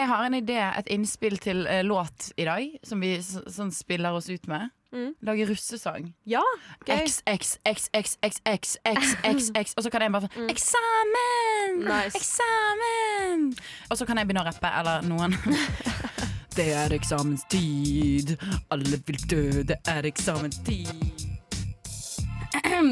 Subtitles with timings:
[0.00, 3.72] jeg har en idé, et innspill til eh, låt i dag, som vi s sånn
[3.74, 4.70] spiller oss ut med.
[4.90, 5.12] Mm.
[5.22, 6.08] Lage russesang.
[6.26, 6.42] Ja,
[6.86, 7.04] gøy.
[7.04, 10.50] X, X, X, X, X, X, X, X, X Og så kan jeg bare sånn
[10.50, 11.76] Eksamen!
[11.86, 12.18] Nice.
[12.18, 13.44] Eksamen!
[13.86, 15.36] Og så kan jeg begynne å rappe, eller noen.
[16.50, 18.32] Det er eksamenstid,
[18.74, 20.90] alle vil dø, det er eksamenstid.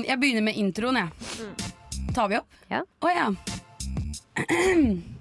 [0.06, 1.10] Jeg begynner med introen, jeg.
[2.14, 2.62] Tar vi opp?
[2.70, 2.84] Ja.
[3.02, 3.26] Å ja.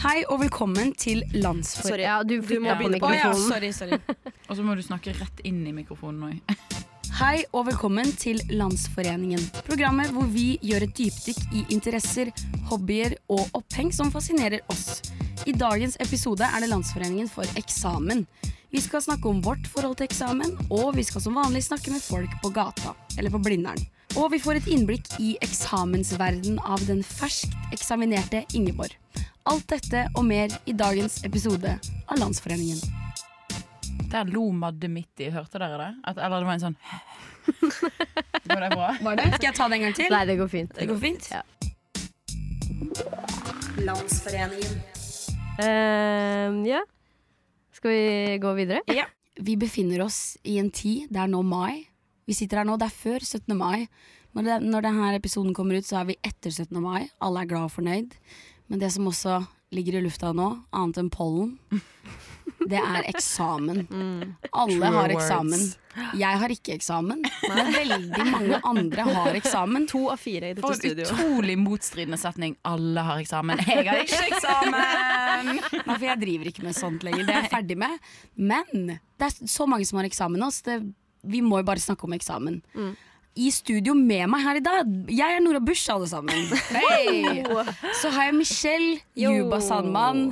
[0.00, 2.04] Hei og velkommen til Landsforeningen Sorry.
[2.06, 3.50] Ja, du Du må flytta på begynne på Å ja, mikrofonen.
[3.52, 3.98] sorry, sorry.
[4.48, 6.54] Og så må du snakke rett inn i mikrofonen òg.
[7.20, 9.42] Hei og velkommen til Landsforeningen.
[9.66, 12.30] Programmet hvor vi gjør et dypdykk i interesser,
[12.70, 15.02] hobbyer og oppheng som fascinerer oss.
[15.44, 18.24] I dagens episode er det Landsforeningen for eksamen.
[18.72, 22.00] Vi skal snakke om vårt forhold til eksamen, og vi skal som vanlig snakke med
[22.00, 23.84] folk på gata, eller på Blindern.
[24.16, 28.96] Og vi får et innblikk i eksamensverden av den ferskt eksaminerte Ingeborg.
[29.50, 31.72] Alt dette og mer i dagens episode
[32.06, 32.78] av Landsforeningen.
[34.12, 35.26] Der lo Madde midt i.
[35.34, 35.88] Hørte dere det?
[36.06, 36.76] At, eller det var en sånn
[38.52, 38.90] Var det bra?
[39.02, 39.24] Var det?
[39.32, 40.14] Skal jeg ta det en gang til?
[40.14, 40.76] Nei, det går fint.
[40.76, 41.26] Det går fint.
[41.32, 41.42] Ja.
[43.88, 44.78] Landsforeningen.
[45.58, 46.84] Uh, ja.
[47.74, 48.84] Skal vi gå videre?
[48.86, 49.08] Ja.
[49.34, 51.88] Vi befinner oss i en tid, det er nå mai.
[52.28, 53.50] Vi sitter her nå, det er før 17.
[53.58, 53.88] mai.
[54.30, 56.78] Når, det, når denne episoden kommer ut, så er vi etter 17.
[56.78, 57.08] mai.
[57.18, 58.14] Alle er glad og fornøyd.
[58.70, 59.40] Men det som også
[59.74, 61.56] ligger i lufta nå, annet enn pollen,
[62.70, 63.84] det er eksamen.
[64.60, 65.16] Alle True har words.
[65.16, 65.62] eksamen.
[66.20, 69.88] Jeg har ikke eksamen, men veldig mange andre har eksamen.
[69.90, 71.06] To av fire i dette For studio.
[71.06, 72.54] utrolig motstridende setning.
[72.68, 73.58] Alle har eksamen.
[73.66, 75.60] Jeg har ikke eksamen!
[75.86, 77.26] Nei, for jeg driver ikke med sånt lenger.
[77.26, 77.98] Det er jeg ferdig med.
[78.38, 80.78] Men det er så mange som har eksamen nå, så det,
[81.26, 82.60] vi må jo bare snakke om eksamen.
[83.38, 86.48] I studio med meg her i dag, jeg er Nora Bush, alle sammen.
[86.74, 87.44] Hey.
[88.00, 89.30] Så har jeg Michelle, Yo.
[89.36, 90.24] Juba Sandman,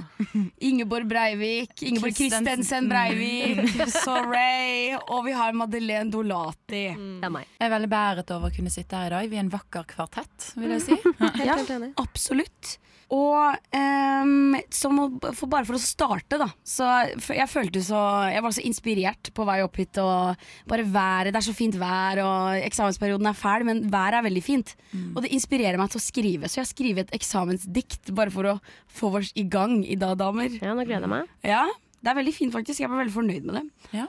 [0.60, 2.58] Ingeborg Breivik, Ingeborg Christensen.
[2.58, 3.62] Kristensen Breivik,
[4.02, 4.98] Sorry.
[5.08, 6.58] og vi har Madeleine Dolati.
[6.68, 7.38] Det er.
[7.38, 9.30] Jeg er veldig beæret over å kunne sitte her i dag.
[9.30, 10.98] Vi er en vakker kvartett, vil jeg si.
[11.22, 11.54] Helt, Ja.
[11.62, 11.92] helt enig.
[12.02, 12.74] Absolutt.
[13.14, 16.50] Og um, som å, for bare for å starte, da.
[16.60, 16.84] Så
[17.16, 19.96] jeg følte så Jeg var så inspirert på vei opp hit.
[20.02, 21.32] Og bare været.
[21.32, 24.74] Det er så fint vær, og eksamensperioden er fæl, men været er veldig fint.
[25.14, 28.52] Og det inspirerer meg til å skrive, så jeg har skrevet et eksamensdikt bare for
[28.52, 28.56] å
[28.92, 30.52] få oss i gang i dag, damer.
[30.60, 31.30] Ja, nå gleder jeg meg.
[31.46, 31.64] Ja,
[32.04, 32.82] det er veldig fint, faktisk.
[32.82, 33.64] Jeg var veldig fornøyd med det.
[33.96, 34.06] Ja.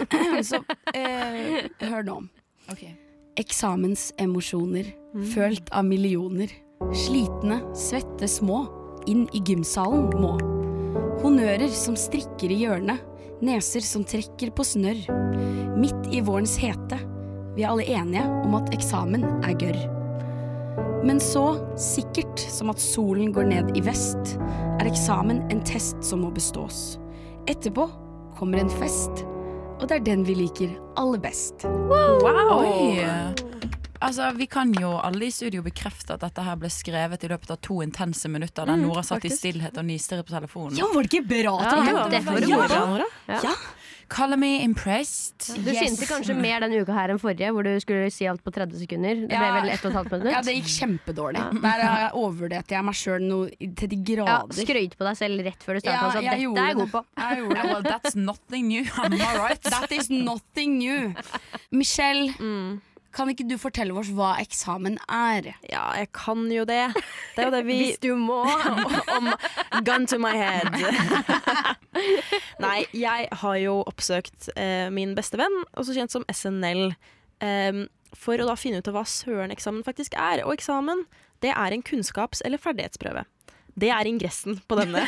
[0.50, 0.60] så
[0.94, 2.18] eh, hør nå.
[2.72, 2.96] Okay.
[3.40, 4.90] Eksamensemosjoner,
[5.32, 6.52] følt av millioner.
[6.90, 8.64] Slitne, svette små,
[9.06, 10.32] inn i gymsalen må.
[11.22, 12.98] Honnører som strikker i hjørnet,
[13.44, 15.04] neser som trekker på snørr.
[15.78, 16.98] Midt i vårens hete,
[17.54, 19.78] vi er alle enige om at eksamen er gørr.
[21.06, 24.34] Men så, sikkert som at solen går ned i vest,
[24.80, 26.98] er eksamen en test som må bestås.
[27.48, 27.86] Etterpå
[28.40, 29.22] kommer en fest,
[29.78, 31.68] og det er den vi liker aller best.
[31.70, 33.40] Oi!
[34.00, 37.50] Altså, Vi kan jo alle i studio bekrefte at dette her ble skrevet i løpet
[37.52, 38.64] av to intense minutter.
[38.66, 40.78] Der Nora satt i stillhet og niste på telefonen.
[40.78, 41.58] Ja, var det ikke bra?
[41.60, 42.08] Ja, Trine?
[42.10, 43.10] det var det bra, Nora.
[43.28, 43.40] Ja.
[43.44, 43.54] Ja.
[44.10, 45.52] Caller me impressed.
[45.62, 48.50] Du syntes kanskje mer denne uka her enn forrige, hvor du skulle si alt på
[48.50, 49.20] 30 sekunder.
[49.30, 50.32] Det ble vel ett og et halvt minutt?
[50.32, 51.44] ja, det gikk kjempedårlig.
[51.62, 53.28] Der har- overvurderte jeg meg sjøl
[53.78, 54.50] til de grader.
[54.50, 54.64] Ja.
[54.64, 55.94] Skrøyt på deg selv rett før du starta.
[55.94, 57.04] Ja, sa, jeg dette gjorde er jeg god på.
[57.22, 57.70] Jeg gjorde det.
[57.70, 58.84] well, that's nothing new.
[58.98, 59.62] Am I right?
[59.62, 61.14] That is nothing new.
[61.70, 62.80] Michelle, Mm.
[63.14, 65.52] Kan ikke du fortelle oss hva eksamen er?
[65.66, 66.82] Ja, jeg kan jo det.
[67.34, 68.42] Det er jo det vi Hvis du må.
[69.16, 69.30] om
[69.86, 70.70] gun to my head.
[72.64, 76.92] Nei, jeg har jo oppsøkt eh, min beste venn, også kjent som SNL,
[77.44, 77.82] eh,
[78.16, 80.44] for å da finne ut av hva søren eksamen faktisk er.
[80.46, 81.04] Og eksamen,
[81.44, 83.26] det er en kunnskaps- eller ferdighetsprøve.
[83.80, 85.02] Det er ingressen på denne,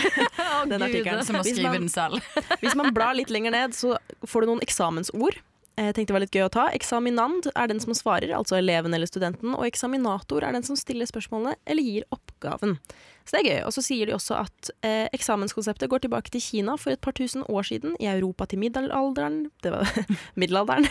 [0.71, 1.25] denne artikkelen.
[1.27, 2.23] Som å Hvis skrive den selv.
[2.63, 5.41] Hvis man blar litt lenger ned, så får du noen eksamensord.
[5.77, 6.67] Eh, Jeg tenkte det var litt gøy å ta.
[6.77, 9.55] Eksaminand er den som svarer, altså eleven eller studenten.
[9.57, 12.77] Og eksaminator er den som stiller spørsmålene eller gir oppgaven.
[13.25, 13.61] Så det er gøy.
[13.69, 17.15] Og så sier de også at eh, eksamenskonseptet går tilbake til Kina for et par
[17.17, 19.89] tusen år siden, i Europa til middelalderen, det var
[20.41, 20.89] middelalderen,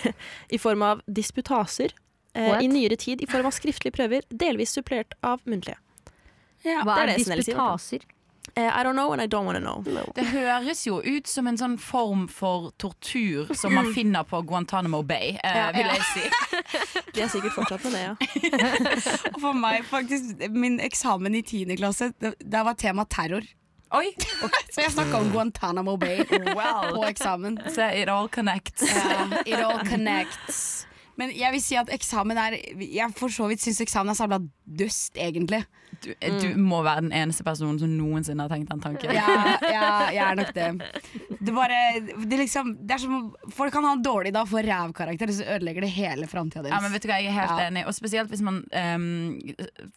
[0.50, 1.94] i form av disputaser.
[2.34, 5.78] Eh, I nyere tid i form av skriftlige prøver, delvis supplert av muntlige.
[6.64, 6.82] Ja.
[6.86, 8.06] Hva er er det sier, disputaser?
[8.56, 9.84] Eh, I don't know and I don't want to know.
[10.16, 15.04] Det høres jo ut som en sånn form for tortur som man finner på Guantánamo
[15.08, 15.72] Bay, eh, Ja.
[15.72, 16.26] vil jeg si.
[17.16, 18.16] De er sikkert fortsatt med det, ja.
[19.44, 21.76] For meg, faktisk, min eksamen i 10.
[21.80, 23.42] klasse, det- der var tema terror.
[23.94, 24.08] Oi!
[24.72, 27.58] Så jeg snakka om Guantánamo Bay på eksamen.
[27.76, 28.84] Så it all connects.
[28.88, 30.86] Yeah, it all connects.
[31.20, 34.40] Men jeg vil si at eksamen er Jeg for så vidt syns eksamen er sabla
[34.66, 35.66] døst, egentlig.
[36.02, 39.12] Du, du må være den eneste personen som noensinne har tenkt den tanken.
[39.14, 40.70] Ja, ja, jeg er nok det.
[41.42, 41.78] Det, bare,
[42.30, 45.46] det, liksom, det er som Folk kan ha en dårlig dag, få rævkarakter, og så
[45.56, 46.76] ødelegger det hele framtida deres.
[46.76, 47.66] Ja, men vet du hva, jeg er helt Ja.
[47.72, 49.40] enig Og spesielt hvis man um,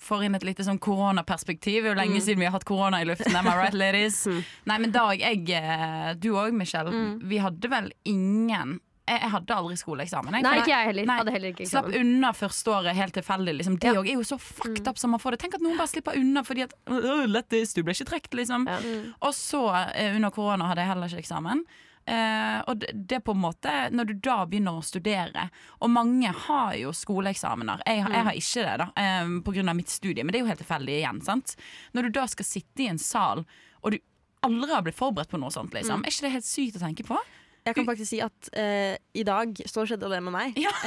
[0.01, 1.83] får inn et lite sånn koronaperspektiv.
[1.85, 2.25] Det er jo lenge Mm.
[2.25, 3.37] siden vi har hatt korona i luften.
[3.37, 4.23] Am I right, ladies?
[4.65, 6.91] Nei, men Dag, jeg, eh, du òg, Michelle.
[6.95, 7.21] Mm.
[7.29, 10.33] Vi hadde vel ingen jeg, jeg hadde aldri skoleeksamen.
[10.33, 11.07] jeg, Nei, ikke jeg heller.
[11.07, 11.17] Nei.
[11.19, 13.55] Hadde heller ikke Slapp unna første året helt tilfeldig.
[13.59, 13.79] Liksom.
[13.79, 14.01] Det Ja.
[14.01, 15.41] er jo så fucked up som man får det.
[15.41, 18.67] Tenk at noen bare slipper unna fordi at «Åh, Lettis, du ble ikke trukket, liksom.
[18.67, 18.79] Ja.
[19.23, 19.65] Og så,
[19.95, 21.65] eh, under korona, hadde jeg heller ikke eksamen.
[22.07, 25.47] Uh, og det, det på en måte Når du da begynner å studere,
[25.81, 29.71] og mange har jo skoleeksamener Jeg, har- jeg har ikke det, da, um, på grunn
[29.71, 31.23] av mitt studie, men det er jo helt tilfeldig igjen.
[31.25, 31.57] sant?
[31.95, 33.47] Når du da skal sitte i en sal,
[33.83, 33.99] og du
[34.43, 37.07] aldri har blitt forberedt på noe sånt, liksom, er ikke det helt sykt å tenke
[37.09, 37.17] på?
[37.65, 40.61] Jeg kan faktisk si at eh, i dag så skjedde det med meg.
[40.61, 40.73] Ja.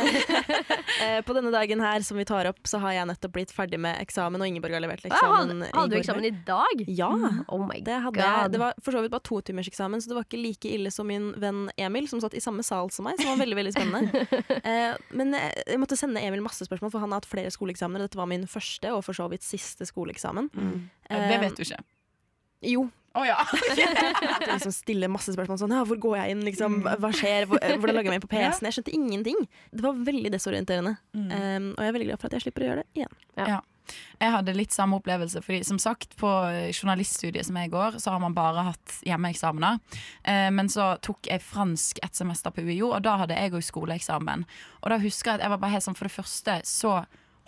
[0.97, 3.77] Eh, på denne dagen her som vi tar opp, så har jeg nettopp blitt ferdig
[3.81, 5.51] med eksamen, og Ingeborg har levert eksamen.
[5.51, 6.81] Ja, Hadde, hadde du eksamen i dag?
[6.89, 7.09] Ja.
[7.53, 7.97] Oh my Det,
[8.55, 11.29] det var for så vidt bare totimerseksamen, så det var ikke like ille som min
[11.37, 14.25] venn Emil, som satt i samme sal som meg, som var veldig veldig spennende.
[14.71, 18.07] eh, men jeg, måtte sende Emil masse spørsmål, for han har hatt flere skoleeksamener.
[18.07, 20.49] Dette var min første og for så vidt siste skoleeksamen.
[21.11, 21.83] Eh, det vet du ikke.
[22.65, 22.87] Jo.
[23.17, 23.37] Oh, ja.
[23.77, 26.43] Jeg liksom stiller masse spørsmål sånn ja, Hvor går jeg inn?
[26.45, 27.47] Liksom, hva, skjer?
[27.49, 28.67] Hvordan lager jeg meg på PC-en?
[28.67, 29.39] Jeg skjønte ingenting.
[29.73, 30.97] Det var veldig desorienterende.
[31.17, 33.17] Um, og jeg er veldig glad for at jeg slipper å gjøre det igjen.
[34.19, 36.29] Jeg hadde litt samme opplevelse, fordi som sagt på
[36.75, 39.79] journaliststudiet som jeg går, så har man bare hatt hjemmeeksamener.
[40.27, 43.63] Eh, men så tok jeg fransk et semester på UiO, og da hadde jeg òg
[43.65, 44.43] skoleeksamen.
[44.83, 46.97] Og da husker jeg at jeg var bare helt sånn, for det første så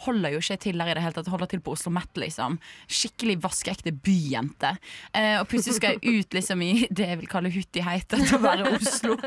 [0.05, 1.27] holder jo ikke til der i det hele tatt.
[1.31, 2.57] Holder til på Oslo Met, liksom.
[2.87, 4.71] Skikkelig vaskeekte byjente.
[5.13, 8.41] Eh, og plutselig skal jeg ut liksom i det jeg vil kalle huttigheita til å
[8.43, 9.17] være Oslo.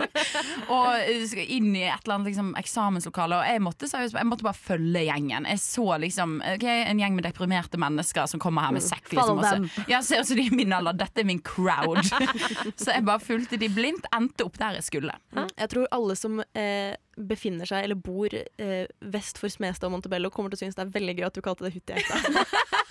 [0.73, 3.41] og skal inn i et eller annet liksom, eksamenslokale.
[3.43, 5.49] Og jeg måtte, seriøst, jeg måtte bare følge gjengen.
[5.53, 9.13] Jeg så liksom ok, en gjeng med deprimerte mennesker som kommer her med sekk.
[9.13, 9.69] Liksom, også.
[9.77, 10.97] så- ja, ser ut som de er min alder.
[11.05, 12.03] Dette er min crowd.
[12.81, 14.09] så jeg bare fulgte de blindt.
[14.17, 15.15] Endte opp der jeg skulle.
[15.37, 20.31] Jeg tror alle som eh, befinner seg eller bor eh, vest for Smestad og Montebello,
[20.33, 22.47] kommer til å synes det er veldig gøy at du kalte det Huttigheita.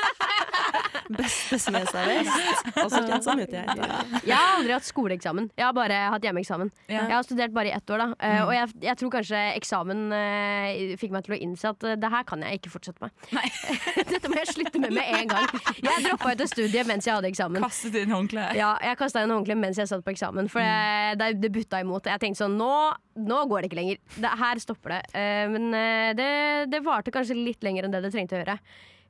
[1.10, 3.88] Beste Smestad vest, også kjent som Huttigheita.
[4.26, 5.50] Jeg har aldri hatt skoleeksamen.
[5.58, 6.72] Jeg har bare hatt hjemmeeksamen.
[6.88, 7.06] Ja.
[7.10, 8.08] Jeg har studert bare i ett år, da.
[8.28, 11.96] Eh, og jeg, jeg tror kanskje eksamen uh, fikk meg til å innse at uh,
[12.00, 13.16] det her kan jeg ikke fortsette med.
[14.12, 15.50] Dette må jeg slutte med med en gang.
[15.82, 17.66] Jeg droppa ut av studiet mens jeg hadde eksamen.
[17.66, 18.56] Kastet inn håndkleet.
[18.60, 21.82] Ja, jeg kasta inn håndkle mens jeg satt på eksamen, for jeg, det, det butta
[21.84, 22.10] imot.
[22.12, 22.72] Jeg tenkte sånn Nå,
[23.18, 24.02] nå går det ikke lenger.
[24.14, 25.04] Det, her stopper det.
[25.16, 25.70] Uh, men
[26.18, 26.32] det,
[26.72, 28.58] det varte kanskje litt lenger enn det det trengte å gjøre.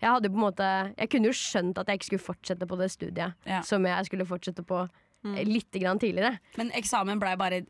[0.01, 0.67] Jeg, hadde på en måte,
[0.97, 3.61] jeg kunne jo skjønt at jeg ikke skulle fortsette på det studiet Ja.
[3.65, 4.81] som jeg skulle fortsette på
[5.23, 5.35] mm.
[5.47, 6.39] litt grann tidligere.
[6.57, 7.61] Men eksamen blei bare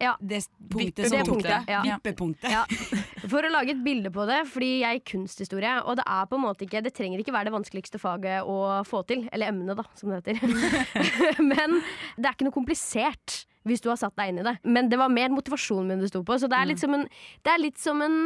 [0.00, 0.14] Ja.
[0.20, 1.82] det punktet som punktet, ja.
[1.82, 2.76] Vippepunktet.
[3.32, 6.38] For å lage et bilde på det, fordi jeg er kunsthistorie, og det er på
[6.38, 9.28] en måte ikke Det trenger ikke være det vanskeligste faget å få til.
[9.32, 10.42] Eller emnet, da, som det heter.
[11.52, 11.80] Men
[12.16, 14.56] det er ikke noe komplisert hvis du har satt deg inn i det.
[14.64, 16.38] Men det var mer motivasjonen min det sto på.
[16.40, 17.06] Så det er litt som en,
[17.46, 18.24] det litt som en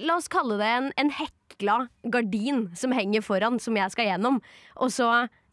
[0.00, 1.74] La oss kalle det en, en hekla
[2.08, 4.38] gardin som henger foran, som jeg skal gjennom.
[4.80, 5.08] Og så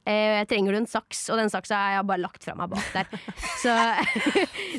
[0.05, 2.87] eh, trenger du en saks, og den saksa har jeg bare lagt fra meg bak
[2.95, 3.09] der.
[3.63, 3.75] Så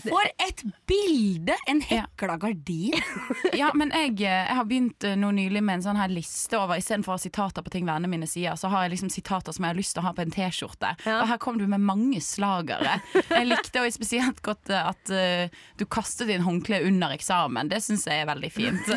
[0.07, 1.57] For et bilde!
[1.71, 2.99] En hekla gardin.
[3.53, 6.57] Ja, men jeg, eh, jeg har begynt eh, nå nylig med en sånn her liste
[6.59, 9.75] over Istedenfor sitater på ting vennene mine sier, så har jeg liksom sitater som jeg
[9.75, 10.95] har lyst til å ha på en T-skjorte.
[11.05, 11.19] Ja.
[11.21, 12.99] Og her kom du med mange slagere.
[13.15, 17.71] Jeg likte også spesielt godt eh, at uh, du kastet inn håndkle under eksamen.
[17.71, 18.89] Det syns jeg er veldig fint.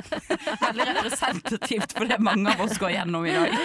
[0.66, 3.56] veldig representativt for det mange av oss går gjennom i dag.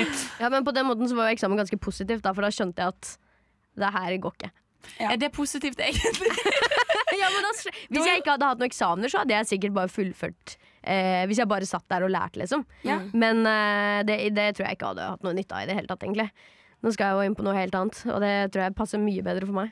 [0.42, 2.84] Ja, men på den måten så var jo eksamen ganske positivt, da, for da skjønte
[2.84, 3.12] jeg at
[3.80, 4.52] det her går ikke.
[5.02, 6.32] Er det positivt, egentlig?
[7.16, 7.52] Ja, men da,
[7.96, 10.56] hvis jeg ikke hadde hatt noen eksamener, så hadde jeg sikkert bare fullført.
[10.84, 12.66] Eh, hvis jeg bare satt der og lærte, liksom.
[12.84, 12.98] Ja.
[13.16, 15.88] Men eh, det, det tror jeg ikke hadde hatt noe nytte av i det hele
[15.88, 16.28] tatt, egentlig.
[16.84, 19.24] Nå skal jeg jo inn på noe helt annet, og det tror jeg passer mye
[19.26, 19.72] bedre for meg.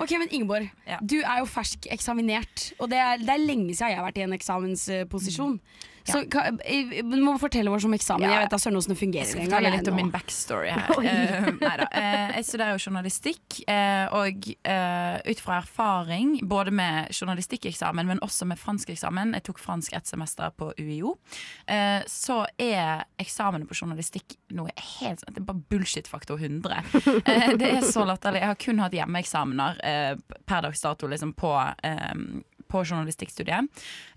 [0.00, 1.00] Ok, men Ingeborg, Ja.
[1.02, 2.70] du er jo fersk eksaminert.
[2.78, 5.58] Og det er, det er lenge siden jeg har vært i en eksamensposisjon.
[6.04, 8.24] Så ka- eh, du må fortelle oss om eksamen.
[8.30, 9.26] Jeg vet da søren hvordan det Jeg fungerer.
[9.30, 11.84] skal fortelle jeg litt om min backstory her.
[11.92, 18.20] Eh, jeg studerer jo journalistikk, uh, og uh, ut fra erfaring, både med journalistikkeksamen, men
[18.24, 21.16] også med franskeksamen, jeg tok fransk ett semester på UiO,
[22.10, 26.82] så er eksamene på journalistikk noe helt Det er bare bullshit-faktor 100.
[27.26, 28.40] Eh, det er så latterlig.
[28.42, 29.78] Jeg har kun hatt hjemmeeksamener
[30.46, 31.52] per dags dato liksom på
[32.70, 33.66] på journalistikkstudiet.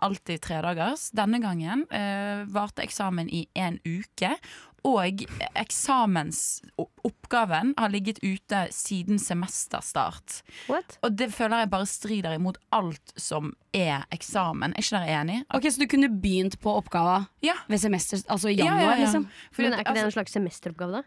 [0.05, 1.09] Alltid tredagers.
[1.17, 4.35] Denne gangen eh, varte eksamen i en uke.
[4.83, 5.21] og
[5.55, 10.41] eksamensoppgaven har ligget ute siden semesterstart.
[10.67, 10.97] What?
[11.03, 14.73] Og det føler jeg bare strider imot alt som er eksamen.
[14.75, 15.39] Er ikke dere enig?
[15.55, 17.53] Ok, Så du kunne begynt på oppgaven Ja.
[17.67, 18.97] ved semester, altså i januar, ja, ja.
[19.05, 19.27] liksom?
[19.51, 21.01] Fordi Men er ikke det altså, en slags semesteroppgave, da?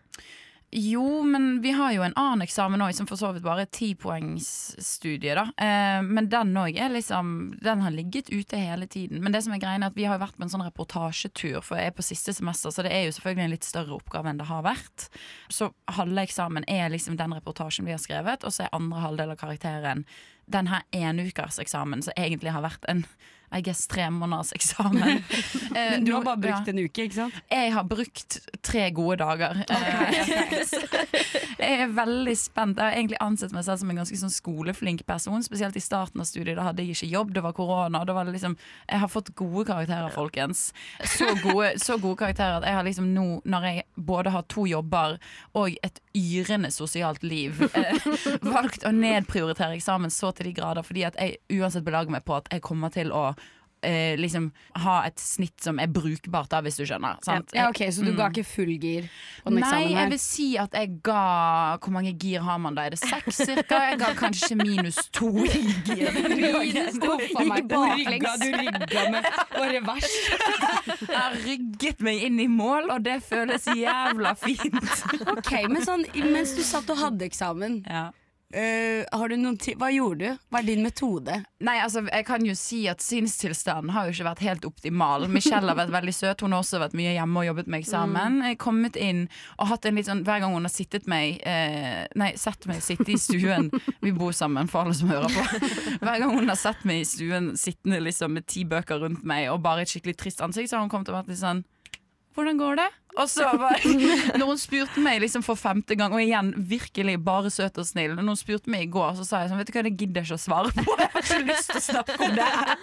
[0.71, 3.71] Jo, men vi har jo en annen eksamen òg, som for så vidt bare er
[3.73, 5.45] tipoengsstudie, da.
[5.63, 9.23] Eh, men den òg er liksom Den har ligget ute hele tiden.
[9.23, 11.79] Men det som er greia er at vi har vært på en sånn reportasjetur, for
[11.79, 14.43] jeg er på siste semester, så det er jo selvfølgelig en litt større oppgave enn
[14.43, 15.07] det har vært.
[15.49, 19.37] Så halve eksamen er liksom den reportasjen vi har skrevet, og så er andre halvdel
[19.37, 20.05] av karakteren
[20.51, 23.07] den her enukerseksamen, som egentlig har vært en
[23.55, 25.23] I guess tre måneders eksamen.
[25.77, 26.73] Eh, Men du har bare brukt ja.
[26.73, 27.35] en uke, ikke sant?
[27.53, 29.59] Jeg har brukt tre gode dager.
[29.69, 30.55] Eh,
[31.61, 32.79] jeg er veldig spent.
[32.81, 35.45] Jeg har egentlig ansett meg selv som en ganske sånn skoleflink person.
[35.45, 36.57] Spesielt i starten av studiet.
[36.57, 38.01] Da hadde jeg ikke jobb, det var korona.
[38.09, 38.57] Da var det liksom,
[38.89, 40.71] jeg har fått gode karakterer, folkens.
[41.05, 44.65] Så gode, så gode karakterer at jeg har liksom nå, når jeg både har to
[44.71, 45.19] jobber
[45.61, 48.09] og et yrende sosialt liv, eh,
[48.47, 52.39] valgt å nedprioritere eksamen så til de grader fordi at jeg uansett belager meg på
[52.39, 53.27] at jeg kommer til å
[53.83, 54.53] eh, liksom
[54.83, 57.19] ha et snitt som er brukbart, da, hvis du skjønner.
[57.25, 57.51] Sant?
[57.55, 58.33] Ja, ok, Så du ga Mm.
[58.33, 59.03] ikke full gir
[59.45, 62.75] på den Nei, eksamen jeg vil si at jeg ga Hvor mange gir har man
[62.75, 62.83] da?
[62.87, 63.79] Er det seks cirka?
[63.91, 66.11] Jeg ga kanskje minus to i gir.
[66.43, 68.39] minus to, for meg, baklengs.
[68.41, 69.25] du rygga med
[69.57, 70.11] og revers.
[71.07, 74.77] Jeg har rygget meg inn i mål, og det føles jævla fint.
[75.37, 78.11] Ok, men sånn, Mens du satt og hadde eksamen, Ja.
[78.57, 80.45] Har du noen hva gjorde du?
[80.53, 81.39] Hva er din metode?
[81.67, 85.27] Nei, altså, jeg kan jo si at sinnstilstanden har jo ikke vært helt optimal.
[85.33, 86.45] Michelle har vært veldig søt.
[86.45, 88.41] Hun har også vært mye hjemme og jobbet med eksamen.
[88.47, 89.27] Har kommet inn
[89.59, 92.83] og hatt en litt sånn Hver gang hun har sittet meg eh, Nei, sett meg
[92.85, 93.69] sitte i stuen
[94.05, 95.71] Vi bor sammen, for alle som hører på.
[96.03, 99.51] Hver gang hun har sett meg i stuen sittende liksom med ti bøker rundt meg
[99.53, 101.65] og bare et skikkelig trist ansikt, så har hun kommet og vært litt sånn
[102.37, 102.87] hvordan går det?
[103.17, 103.81] Og så var,
[104.39, 108.17] Når hun spurte meg liksom for femte gang, og igjen virkelig bare søt og snill
[108.19, 110.21] Når hun spurte meg i går, så sa jeg sånn Vet du hva, det gidder
[110.23, 110.97] jeg ikke å svare på.
[111.01, 112.75] Jeg har ikke lyst til å snakke om det her.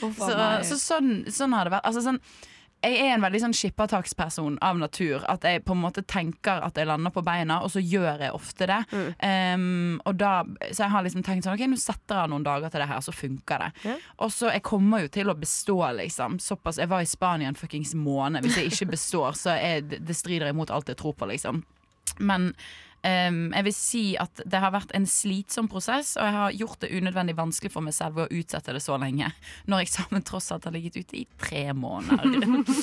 [0.00, 0.30] Så,
[0.70, 1.86] så sånn, sånn har det vært.
[1.90, 2.20] Altså, sånn,
[2.80, 5.24] jeg er en veldig sånn skippertaksperson av natur.
[5.28, 8.36] At jeg på en måte tenker at jeg lander på beina, og så gjør jeg
[8.36, 8.78] ofte det.
[9.20, 10.32] Um, og da,
[10.70, 13.02] så jeg har liksom tenkt sånn Ok, nå setter jeg noen dager til det her,
[13.04, 13.70] så funker det.
[13.84, 14.06] Yeah.
[14.24, 16.38] Og så Jeg kommer jo til å bestå, liksom.
[16.42, 18.46] Såpass, Jeg var i Spania en fuckings måned.
[18.46, 21.62] Hvis jeg ikke består, så er det, det strider imot alt jeg tror på, liksom.
[22.20, 22.52] Men
[23.00, 26.82] Um, jeg vil si at det har vært en slitsom prosess, og jeg har gjort
[26.84, 29.30] det unødvendig vanskelig for meg selv ved å utsette det så lenge.
[29.72, 32.28] Når eksamen tross alt har ligget ute i tre måneder.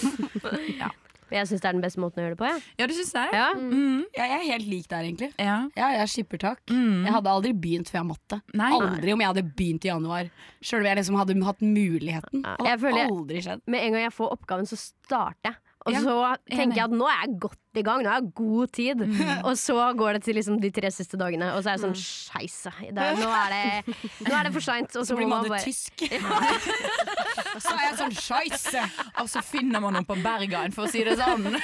[0.82, 0.90] ja.
[1.30, 2.50] Jeg syns det er den beste måten å gjøre det på.
[2.50, 2.58] Ja.
[2.82, 3.28] ja, du syns det?
[3.36, 3.46] Ja.
[3.60, 5.30] Mm, Ja, jeg er helt lik der, egentlig.
[5.38, 5.58] ja.
[5.78, 6.62] Ja, jeg skipper tak.
[6.72, 7.04] Mm.
[7.06, 8.42] Jeg hadde aldri begynt før jeg måtte.
[8.58, 8.72] Nei.
[8.74, 10.30] Aldri om jeg hadde begynt i januar.
[10.64, 12.42] Sjøl om jeg liksom hadde hatt muligheten.
[12.42, 13.62] Ja, Hadde jeg føler- aldri skjedd.
[13.70, 15.62] Med en gang jeg får oppgaven, så starter jeg.
[15.88, 16.16] Og Ja, så
[16.52, 16.76] tenker enig.
[16.76, 19.02] jeg at nå er jeg godt i gang, nå har jeg god tid.
[19.48, 21.96] Og så går det til liksom de tre siste dagene, og så er jeg sånn
[21.96, 22.72] scheisse.
[22.92, 23.84] Det er- Nå, er det-
[24.28, 24.92] nå er det for seint.
[24.98, 25.94] Og så Så blir man man bare tysk.
[27.58, 28.82] Så er jeg sånn scheisse.
[29.22, 31.48] Og så finner man noen på Bergen, for å si det sånn.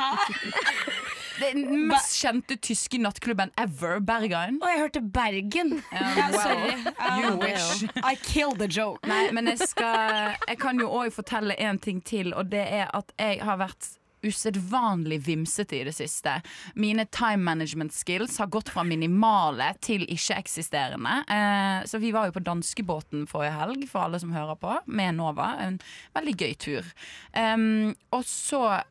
[0.00, 4.60] Er den mest kjente tyske nattklubben ever, Bergen.
[4.62, 5.78] Og jeg hørte Bergen.
[5.92, 7.22] Ja, Ja, well, sorry.
[7.22, 7.84] You wish.
[8.04, 9.06] I killed the joke.
[9.08, 12.90] Nei, men jeg skal Jeg kan jo òg fortelle en ting til, og det er
[12.96, 16.34] at jeg har vært usedvanlig vimsete i det siste.
[16.74, 21.22] Mine time management skills har gått fra minimale til ikke-eksisterende.
[21.24, 25.16] Eh, så vi var jo på danskebåten forrige helg, for alle som hører på, med
[25.16, 25.54] Nova.
[25.64, 25.80] En
[26.16, 26.94] veldig gøy tur.
[27.32, 28.82] Um, og så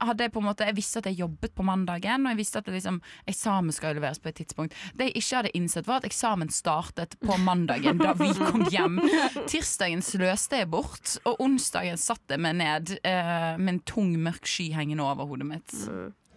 [0.00, 2.60] hadde jeg på en måte Jeg visste at jeg jobbet på mandagen, og jeg visste
[2.60, 4.76] at det liksom, eksamen skal leveres på et tidspunkt.
[4.98, 9.00] Det jeg ikke hadde innsett, var at eksamen startet på mandagen da vi kom hjem.
[9.48, 14.48] Tirsdagen sløste jeg bort, og onsdagen satt jeg meg ned eh, med en tung, mørk
[14.48, 15.76] sky hengende over hodet mitt.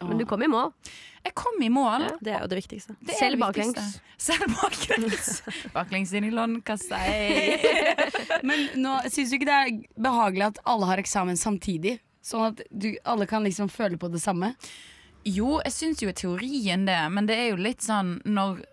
[0.02, 0.72] Men du kom i mål.
[1.22, 2.08] Jeg kom i mål.
[2.26, 2.96] Det er jo det viktigste.
[3.06, 3.76] Det Selv det baklengs.
[3.76, 4.16] viktigste.
[4.18, 5.42] Selv baklengs.
[5.76, 6.98] baklengs inn i lånekassa.
[6.98, 7.60] Hey.
[8.48, 9.76] Men nå syns du ikke det er
[10.10, 12.00] behagelig at alle har eksamen samtidig?
[12.22, 14.54] Sånn at du, alle kan liksom føle på det samme?
[15.28, 18.64] Jo, jeg syns jo i teorien det, men det er jo litt sånn når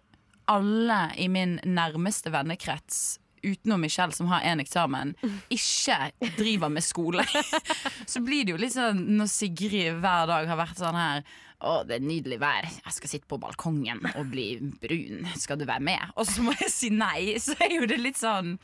[0.49, 5.15] alle i min nærmeste vennekrets utenom Michelle, som har én eksamen,
[5.59, 7.25] ikke driver med skole.
[8.07, 11.23] Så blir det jo litt sånn når Sigrid hver dag har vært sånn her
[11.59, 12.69] å, det er nydelig vær.
[12.71, 15.27] Jeg skal sitte på balkongen og bli brun.
[15.39, 16.13] Skal du være med?
[16.15, 17.35] Og så må jeg si nei.
[17.43, 18.57] Så er jo det litt sånn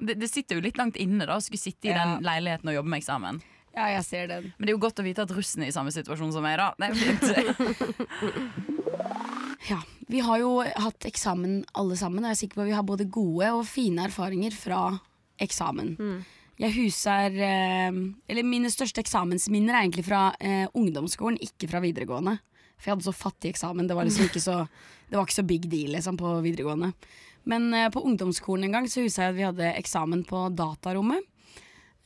[0.00, 2.78] Det, det sitter jo litt langt inne da å skulle sitte i den leiligheten og
[2.78, 3.40] jobbe med eksamen.
[3.76, 4.48] Ja, jeg ser den.
[4.58, 6.58] Men det er jo godt å vite at russen er i samme situasjon som meg,
[6.58, 6.72] da.
[6.78, 8.66] Det er fint.
[9.68, 9.76] Ja,
[10.08, 12.86] Vi har jo hatt eksamen alle sammen, og jeg er sikker på at vi har
[12.86, 14.80] både gode og fine erfaringer fra
[15.40, 15.92] eksamen.
[16.60, 17.98] Jeg huser eh,
[18.28, 22.36] Eller mine største eksamensminner er egentlig fra eh, ungdomsskolen, ikke fra videregående.
[22.80, 23.88] For jeg hadde så fattig eksamen.
[23.88, 24.56] Det var liksom ikke så,
[25.08, 26.92] det var ikke så big deal liksom, på videregående.
[27.48, 31.24] Men eh, på ungdomsskolen en gang så husa jeg at vi hadde eksamen på datarommet.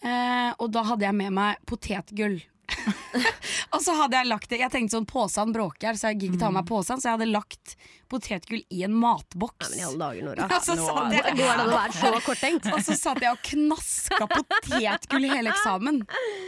[0.04, 2.42] Eh, og da hadde jeg med meg potetgull.
[3.74, 6.50] og så hadde jeg lagt det Jeg tenkte sånn påsen bråker, så jeg gikk ta
[6.50, 7.00] med meg påsen.
[7.00, 7.76] Så jeg hadde lagt
[8.14, 9.70] potetgull i en matboks.
[9.70, 10.48] Nei, men i alle dager, Nora.
[10.54, 12.68] Og så satt jeg- Går det an å være så korttenkt?
[12.74, 16.02] og så satt jeg og knaska potetgull hele eksamen.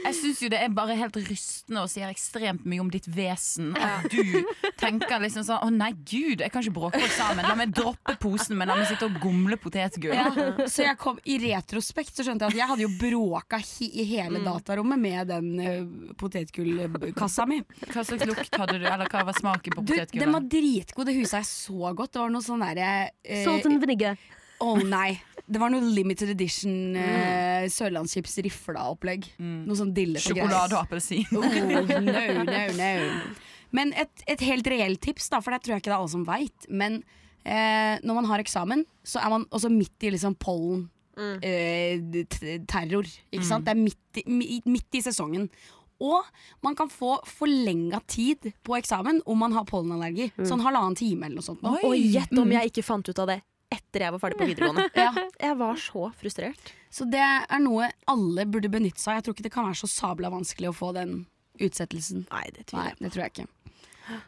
[0.04, 3.72] Jeg syns jo det er bare helt rystende og sier ekstremt mye om ditt vesen.
[3.76, 4.44] At du
[4.78, 7.46] tenker liksom sånn Å nei, gud, jeg kan ikke bråke på eksamen.
[7.48, 10.14] La meg droppe posen, men la meg sitte og gomle potetgull.
[10.14, 10.68] Ja.
[10.70, 14.42] Så jeg kom, i retrospekt så skjønte jeg at jeg hadde jo bråka i hele
[14.44, 17.60] datarommet med den uh, potetgullkassa mi.
[17.92, 20.50] Hva slags lukt hadde du, eller hva var smaken på Du, den var potetgullet?
[20.52, 21.06] dritgod.
[21.10, 22.12] Det huset jeg så godt.
[22.16, 22.90] Det var noe sånn derre
[23.24, 24.18] eh, Salt and vinegar.
[24.64, 25.18] Å nei.
[25.46, 29.28] Det var noe limited edition uh, Sørlandschips rifla-opplegg.
[29.38, 30.48] Noe sånn dillete greier.
[30.48, 31.26] Sjokolade og appelsin.
[31.36, 33.36] Oh, no, no, no.
[33.76, 36.12] Men et, et helt reelt tips, da, for det tror jeg ikke det er alle
[36.16, 36.66] som veit.
[36.72, 36.98] Men
[37.44, 40.86] eh, når man har eksamen, så er man også midt i liksom pollen.
[41.16, 43.06] Eh, t- terror.
[43.32, 43.64] Ikke sant?
[43.68, 45.46] Det er midt i, midt i sesongen.
[46.04, 46.24] Og
[46.64, 50.30] man kan få forlenga tid på eksamen om man har pollenallergi.
[50.44, 51.64] Sånn halvannen time eller noe sånt.
[51.64, 51.82] Oi.
[51.88, 53.40] Og gjett om jeg ikke fant ut av det
[53.72, 54.90] etter jeg var ferdig på videregående.
[55.06, 55.10] Ja.
[55.40, 56.72] Jeg var så frustrert.
[56.92, 59.18] Så det er noe alle burde benytte seg av.
[59.18, 61.18] Jeg tror ikke det kan være så sabla vanskelig å få den
[61.56, 62.26] utsettelsen.
[62.30, 63.48] Nei, det Nei, det tror jeg ikke.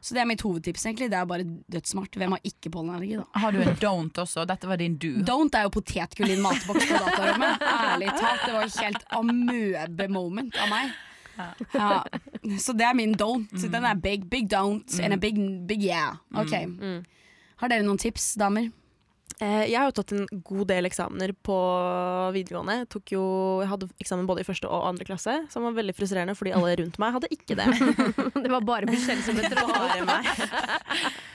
[0.03, 1.07] Så det er mitt hovedtips, egentlig.
[1.13, 2.17] Det er bare dødssmart.
[2.19, 3.27] Hvem har ikke pollenallergi, da?
[3.39, 4.43] Har du en don't også?
[4.49, 5.13] Dette var din do.
[5.27, 7.63] Don't er jo potetgull i en matboks på datarommet.
[7.63, 10.97] Ærlig talt, det var helt amøbe-moment av meg.
[11.75, 12.03] Ja.
[12.59, 13.49] Så det er min don't.
[13.59, 16.17] Så Den er big, big don't and a big, big yeah.
[16.35, 16.55] Ok.
[17.59, 18.69] Har dere noen tips, damer?
[19.41, 21.55] Eh, Jeg har jo tatt en god del eksamener på
[22.35, 22.75] videregående.
[22.81, 23.23] Jeg, tok jo,
[23.63, 26.73] jeg hadde eksamen både i første og andre klasse, som var veldig frustrerende fordi alle
[26.81, 27.69] rundt meg hadde ikke det.
[28.45, 30.27] Det var bare Michelle som ble Bare meg.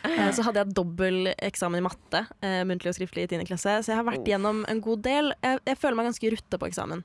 [0.10, 3.46] Eh, Så hadde jeg dobbel eksamen i matte, eh, muntlig og skriftlig i 10.
[3.52, 5.32] klasse, så jeg har vært gjennom en god del.
[5.44, 7.04] Jeg, jeg føler meg ganske rutta på eksamen.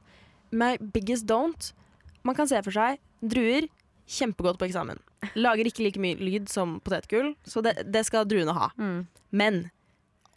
[0.50, 1.72] My biggest don't
[2.26, 3.68] Man kan se for seg druer.
[4.08, 5.00] Kjempegodt på eksamen.
[5.36, 8.70] Lager ikke like mye lyd som potetgull, så det, det skal druene ha.
[8.80, 9.02] Mm.
[9.36, 9.58] Men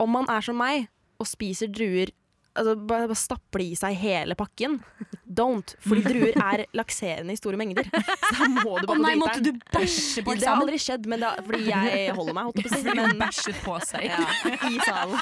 [0.01, 0.89] om man er som meg
[1.21, 2.11] og spiser druer
[2.51, 4.73] Altså bare, bare stapper i seg hele pakken.
[5.23, 5.71] Don't.
[5.85, 7.87] Fordi druer er lakserende i store mengder.
[7.87, 10.65] Så da må du Å oh, nei, måtte du bæsje på Det har eksamen?
[10.65, 12.95] aldri skjedd, men det fordi jeg holder meg, holdt på å si.
[12.99, 14.09] Men bæsjet på seg.
[14.09, 15.15] ja, i salen.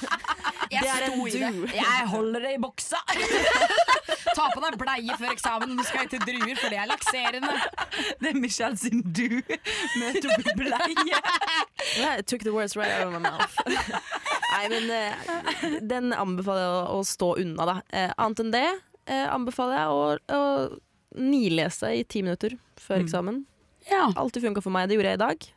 [0.70, 1.68] Jeg Det er en du.
[1.74, 3.00] Jeg holder det i boksa.
[4.38, 7.54] Ta på deg bleie før eksamen når du skal hete druer, for det er lakserende.
[8.22, 9.42] Det er Michelle sin do.
[10.00, 11.22] møter opp i bleie.
[11.98, 13.58] I took the words right out of my mouth.
[14.54, 17.78] Nei, men uh, den anbefaler jeg å, å stå unna, da.
[17.94, 23.44] Uh, annet enn det uh, anbefaler jeg å, å nilese i ti minutter før eksamen.
[23.90, 24.10] Ja.
[24.20, 24.90] Alltid funka for meg.
[24.90, 25.48] Det gjorde jeg i dag.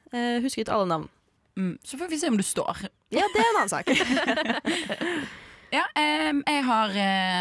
[0.45, 1.11] Husket alle navn.
[1.59, 2.85] Mm, så får vi se om du står.
[3.13, 3.89] Ja, det er en annen sak.
[5.73, 5.87] Ja,
[6.31, 6.91] um, jeg har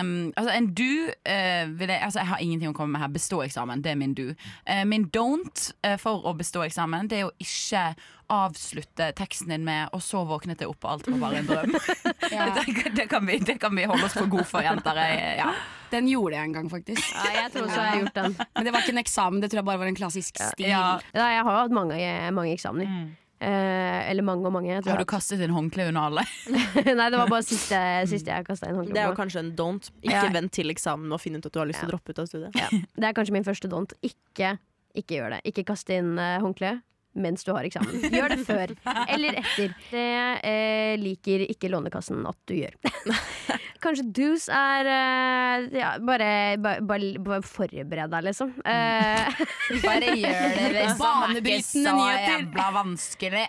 [0.01, 3.11] um, Altså, en do uh, vil jeg, altså, jeg har ingenting å komme med her.
[3.11, 4.29] Bestå eksamen, det er min do.
[4.63, 7.83] Uh, min don't uh, for å bestå eksamen, det er å ikke
[8.31, 11.75] avslutte teksten din med 'og så våknet jeg opp, og alt var bare en drøm'.
[12.55, 14.95] det, det, kan vi, det kan vi holde oss for gode for, jenter.
[14.95, 15.51] Jeg, ja.
[15.91, 17.03] Den gjorde jeg en gang, faktisk.
[17.11, 18.37] Ja, jeg tror også jeg har gjort den.
[18.55, 20.69] Men det var ikke en eksamen, det tror jeg bare var en klassisk stil.
[20.71, 21.01] Ja.
[21.11, 21.99] Ja, jeg har hatt mange,
[22.31, 23.11] mange eksamener.
[23.41, 24.75] Eh, eller mange og mange.
[24.85, 26.23] Har du kastet inn håndkle under alle?
[26.99, 27.79] Nei, det var bare siste,
[28.11, 29.89] siste jeg kasta inn håndkle Det er jo kanskje en don't.
[30.03, 30.27] Ikke Ja.
[30.35, 32.29] vent til eksamen og finn ut at du har lyst til å droppe ut av
[32.29, 32.53] studiet.
[32.59, 32.69] Ja.
[32.69, 33.95] Det er kanskje min første don't.
[34.05, 34.53] Ikke,
[34.93, 35.41] ikke gjør det.
[35.49, 36.75] Ikke kast inn uh, håndkle
[37.13, 38.05] mens du har eksamen.
[38.13, 38.73] Gjør det før
[39.11, 39.73] eller etter.
[39.91, 40.05] Det
[40.47, 42.77] eh, liker ikke Lånekassen at du gjør.
[43.83, 48.53] Kanskje do's er eh, ja, bare, bare, bare, bare forbered deg, liksom.
[48.61, 49.41] Eh,
[49.85, 50.67] Bare gjør det.
[50.71, 52.35] Det er ikke Banebrytende så nyheter.
[52.35, 53.43] jævla vanskelig.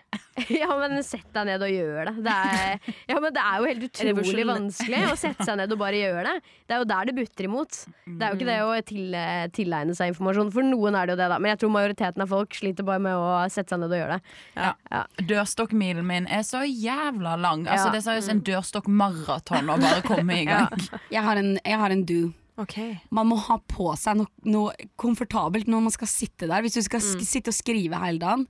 [0.62, 2.14] ja, men sett deg ned og gjør det.
[2.25, 5.83] Det er, ja, men det er jo helt utrolig vanskelig å sette seg ned og
[5.83, 6.55] bare gjøre det.
[6.64, 7.81] Det er jo der det butter imot.
[8.07, 9.18] Det er jo ikke det å til,
[9.59, 10.53] tilegne seg informasjon.
[10.55, 11.40] For noen er det jo det, da.
[11.42, 14.16] Men jeg tror majoriteten av folk sliter bare med å sette seg ned og gjøre
[14.18, 14.36] det.
[14.56, 14.72] Ja.
[14.92, 15.02] Ja.
[15.32, 17.66] Dørstokkmilen min er så jævla lang.
[17.68, 17.92] Altså, Ja.
[17.92, 20.68] det er seriøst en dørstokkmaraton å bare komme i gang.
[21.12, 22.22] Jeg har en, jeg har en do.
[22.62, 22.77] Ok.
[23.11, 26.62] Man må ha på seg noe, noe komfortabelt når man skal sitte der.
[26.64, 28.46] Hvis du skal sk sitte og skrive hele dagen,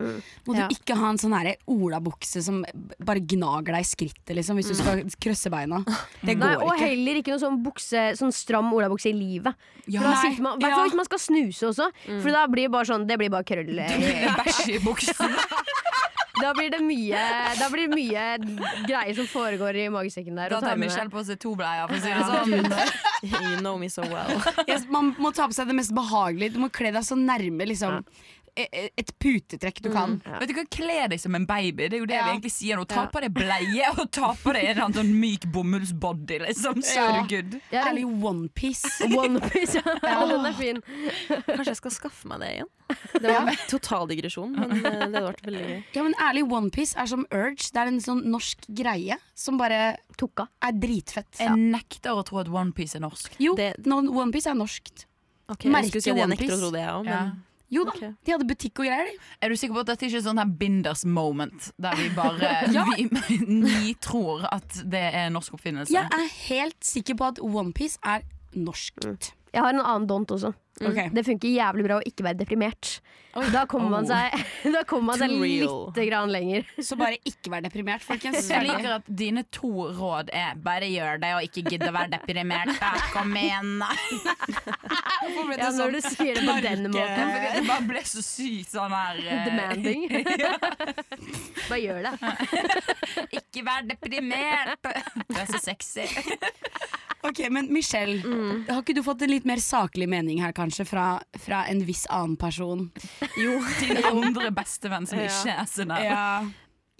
[0.46, 0.68] må Ja.
[0.68, 1.34] du ikke ha en sånn
[1.66, 2.62] olabukse som
[3.00, 5.82] bare gnager deg i skrittet, liksom, hvis du skal krøsse beina.
[6.22, 6.78] Det Nei, og ikke.
[6.86, 9.54] heller ikke noe sånn, bukse, sånn stram olabukse i livet.
[9.88, 10.00] Ja.
[10.02, 11.88] I hvert fall hvis man skal snuse også.
[12.22, 13.74] For da blir det bare sånn Det blir bare krøll.
[13.74, 15.32] Bæsj i buksen.
[16.42, 17.22] Da blir det mye,
[17.60, 18.24] da blir det mye
[18.88, 20.50] greier som foregår i magesekken der.
[20.56, 20.80] Da tar.
[20.80, 23.46] Michelle på seg to bleier, for å si det sånn.
[23.46, 24.34] You know me so well.
[24.66, 26.56] Yes, man må ta på seg det mest behagelige.
[26.56, 30.18] Du må kle deg så nærme liksom, e- et putetrekk du kan.
[30.26, 30.38] Ja.
[30.42, 31.86] Vet du hva, Kle deg som en baby.
[31.88, 32.24] Det er jo det Ja.
[32.26, 32.84] vi egentlig sier nå.
[32.86, 36.82] Ta på deg bleie og ta på deg en eller sånn myk bomullsbody, liksom.
[36.84, 37.60] Så er du good.
[37.72, 39.06] Ja, en onepiece.
[39.22, 39.94] onepiece, ja.
[40.02, 40.26] ja.
[40.28, 40.82] Den er fin.
[41.46, 42.70] Kanskje jeg skal skaffe meg det igjen.
[43.22, 45.78] Det var en total digresjon, men eh, det hadde vært veldig gøy.
[45.96, 47.70] Ja, men ærlig Onepiece er som Urge.
[47.72, 50.44] Det er en sånn norsk greie som bare Tukka.
[50.60, 51.40] er dritfett.
[51.40, 53.32] Jeg nekter å tro at OnePiece er norsk.
[53.40, 55.06] Jo, Det- no, Onepiece er norskt.
[55.48, 57.22] Okay, jeg Merke si at jeg nekter å tro det, jeg òg, Ja.
[57.24, 58.12] men Jo da, okay.
[58.20, 59.12] de hadde butikk og greier.
[59.40, 62.52] Er du sikker på at dette ikke er sånn her Binders moment, der vi bare
[62.76, 62.84] Ja.
[62.92, 63.08] vi,
[63.68, 65.94] vi tror at det er norsk oppfinnelse?
[65.94, 69.32] Jeg er helt sikker på at Onepiece er norskt.
[69.52, 70.52] Jeg har en annen don't også.
[70.80, 71.10] Ok.
[71.12, 72.94] Det funker jævlig bra å ikke være deprimert.
[73.52, 74.34] Da kommer man seg,
[74.74, 76.66] da kommer man seg litt grann lenger.
[76.84, 78.48] Så bare ikke vær deprimert, folkens.
[78.48, 82.12] Jeg liker at dine to råd er bare gjør det og ikke gidd å være
[82.16, 82.72] deprimert.
[83.12, 83.84] Kom igjen.
[85.42, 85.80] Hvorfor ble det Ja, sånn?
[85.82, 87.32] når du sier det på den måten.
[87.34, 90.06] Fordi det bare ble så sykt sånn her eh, Demanding.
[91.68, 92.12] Bare gjør det.
[93.38, 94.90] Ikke vær deprimert.
[95.28, 96.06] Du er så sexy.
[97.22, 98.18] Ok, men Michelle,
[98.66, 101.04] har ikke du fått en litt mer saklig mening her, kanskje, fra,
[101.38, 102.88] fra en viss annen person?
[103.38, 103.60] jo.
[103.78, 106.02] Din andre bestevenn som ikke er så nær.
[106.02, 106.24] Ja.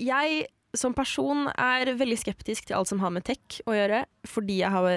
[0.02, 4.60] Jeg som person er veldig skeptisk til alt som har med tech å gjøre, fordi
[4.62, 4.88] jeg har,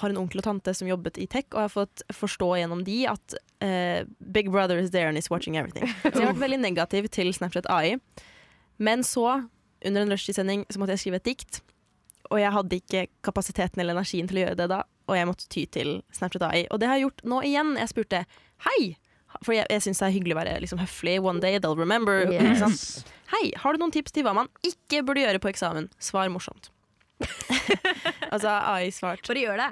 [0.00, 2.84] har en onkel og tante som jobbet i tech, og jeg har fått forstå gjennom
[2.86, 5.88] de at uh, Big Brother is there and is watching everything.
[6.02, 7.98] Så jeg har vært veldig negativ til Snapchat AI.
[8.80, 9.26] Men så,
[9.84, 11.60] under en rushtidssending, så måtte jeg skrive et dikt.
[12.32, 15.50] Og jeg hadde ikke kapasiteten eller energien til å gjøre det da, og jeg måtte
[15.52, 16.64] ty til Snapchat AI.
[16.72, 17.76] Og det har jeg gjort nå igjen.
[17.80, 18.24] Jeg spurte
[18.64, 18.80] hei,
[19.42, 21.18] for jeg, jeg syns det er hyggelig å være liksom, høflig.
[21.24, 22.24] One day they'll remember.
[22.32, 23.04] Yes.
[23.28, 25.90] Hei, har du noen tips til hva man ikke burde gjøre på eksamen?
[26.00, 26.70] Svar morsomt.
[28.32, 29.68] altså, AI svart Bare gjør det.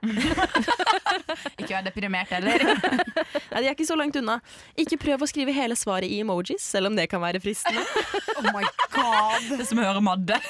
[1.62, 2.64] Ikke vær deprimert heller.
[3.52, 4.40] Nei, de er ikke så langt unna.
[4.76, 7.84] Ikke prøv å skrive hele svaret i emojis, selv om det kan være fristende.
[8.36, 9.46] Oh my god.
[9.48, 10.40] Det er som å høre Madde.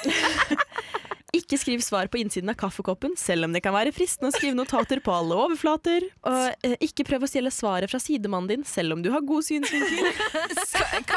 [1.37, 4.57] Ikke skriv svar på innsiden av kaffekoppen, selv om det kan være fristende å skrive
[4.57, 6.07] notater på alle overflater.
[6.27, 9.45] Og eh, ikke prøv å stjele svaret fra sidemannen din, selv om du har god
[9.47, 10.11] synsvinkel.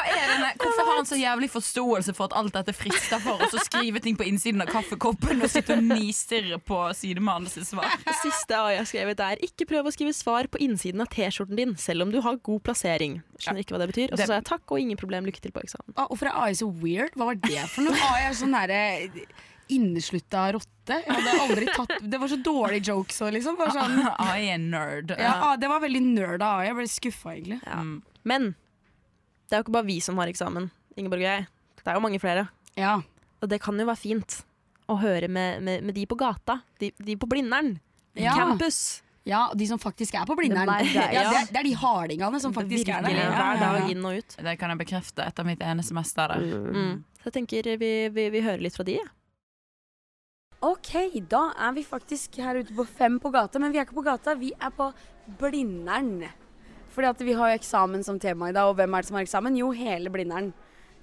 [0.10, 0.56] Er?
[0.60, 4.02] Hvorfor har han så jævlig forståelse for at alt dette frister for oss å skrive
[4.04, 7.92] ting på innsiden av kaffekoppen og sitte og nistirre på sidemannens svar?
[8.06, 11.60] Det siste jeg har skrevet er ikke prøv å skrive svar på innsiden av T-skjorten
[11.60, 13.20] din, selv om du har god plassering.
[13.40, 14.14] Skjønner ikke hva det betyr.
[14.14, 15.94] Og så sa jeg takk og ingen problem, lykke til på eksamen.
[15.96, 17.16] Ah, hvorfor er AI så weird?
[17.16, 18.00] Hva var det for noe?
[18.10, 18.82] AI er sånn derre
[19.76, 20.98] inneslutta rotte.
[21.06, 23.58] Jeg hadde aldri tatt Det var så dårlige jokes og liksom.
[23.60, 25.14] Bare sånn, AI er nerd.
[25.18, 26.70] ja, ah, det var veldig nerd av AI.
[26.70, 27.60] Jeg ble skuffa, egentlig.
[27.66, 27.80] Ja.
[27.86, 27.96] Mm.
[28.30, 28.50] Men
[29.50, 31.46] det er jo ikke bare vi som har eksamen, Ingeborg og jeg.
[31.80, 32.48] Det er jo mange flere.
[32.78, 32.98] Ja.
[33.40, 34.42] Og det kan jo være fint
[34.90, 36.60] å høre med, med, med de på gata.
[36.82, 37.76] De, de på Blindern.
[38.18, 38.34] Ja.
[38.36, 39.02] Campus.
[39.30, 40.68] ja, de som faktisk er på Blindern.
[40.90, 43.16] Det er Ja, det, det er de hardingene som faktisk er der.
[43.16, 44.36] Ja, Hver dag inn og ut.
[44.42, 46.44] Det kan jeg bekrefte etter mitt ene semester der.
[46.74, 46.98] Mm.
[47.22, 48.98] Så jeg tenker vi, vi, vi hører litt fra de.
[49.00, 49.08] ja.
[50.60, 50.92] Ok,
[51.32, 54.04] da er vi faktisk her ute på Fem på gata, men vi er ikke på
[54.04, 54.90] gata, vi er på
[55.40, 56.26] Blindern.
[56.92, 59.16] Fordi at vi har jo eksamen som tema i dag, og hvem er det som
[59.16, 59.56] har eksamen?
[59.56, 60.52] Jo, hele Blindern.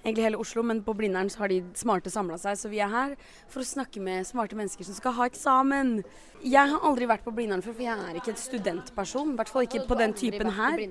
[0.03, 3.17] Egentlig hele Oslo, men på Blindern har de smarte samla seg, så vi er her
[3.49, 6.03] for å snakke med smarte mennesker som skal ha eksamen.
[6.45, 9.33] Jeg har aldri vært på Blindern før, for jeg er ikke en studentperson.
[9.33, 10.85] I hvert fall ikke på den typen her.